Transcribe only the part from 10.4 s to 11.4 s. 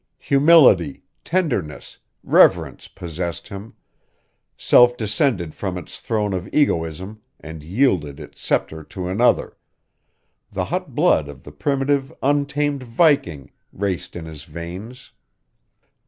the hot blood